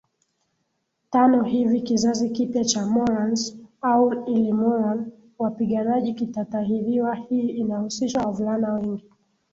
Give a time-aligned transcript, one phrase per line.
[1.11, 9.03] tano hivi kizazi kipya cha Morans au Ilmurran wapiganaji kitatahiriwa Hii inahusisha wavulana wengi